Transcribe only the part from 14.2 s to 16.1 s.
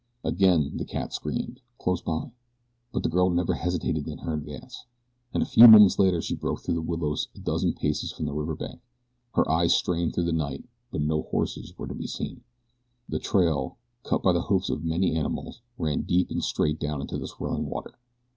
by the hoofs of many animals, ran